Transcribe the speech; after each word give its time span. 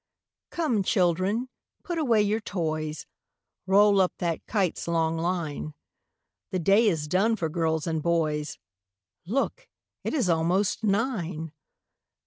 "Come, 0.49 0.81
children, 0.81 1.47
put 1.83 1.99
away 1.99 2.23
your 2.23 2.39
toys; 2.39 3.05
Roll 3.67 4.01
up 4.01 4.11
that 4.17 4.43
kite's 4.47 4.87
long 4.87 5.15
line; 5.15 5.75
The 6.49 6.57
day 6.57 6.87
is 6.87 7.07
done 7.07 7.35
for 7.35 7.49
girls 7.49 7.85
and 7.85 8.01
boys 8.01 8.57
Look, 9.27 9.67
it 10.03 10.15
is 10.15 10.27
almost 10.27 10.83
nine! 10.83 11.51